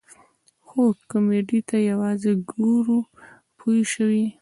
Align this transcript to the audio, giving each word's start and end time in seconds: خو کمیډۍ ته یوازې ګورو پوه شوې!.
خو 0.67 0.81
کمیډۍ 1.09 1.59
ته 1.69 1.77
یوازې 1.89 2.31
ګورو 2.51 2.99
پوه 3.57 3.79
شوې!. 3.93 4.25